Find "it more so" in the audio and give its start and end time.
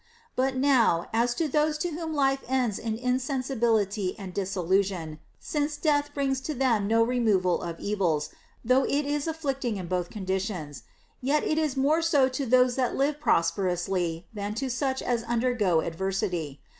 11.73-12.27